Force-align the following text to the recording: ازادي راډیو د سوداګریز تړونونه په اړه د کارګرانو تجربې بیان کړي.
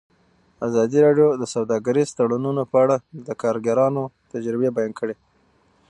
ازادي 0.67 0.99
راډیو 1.05 1.27
د 1.41 1.43
سوداګریز 1.53 2.09
تړونونه 2.17 2.61
په 2.71 2.75
اړه 2.83 2.95
د 3.27 3.29
کارګرانو 3.41 4.03
تجربې 4.31 4.69
بیان 4.77 4.91
کړي. 4.99 5.15